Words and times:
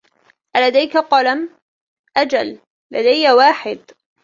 ألديك 0.55 0.97
قلم؟ 0.97 1.49
أجل 2.17 2.59
لدي 2.91 3.31
واحد. 3.31 3.79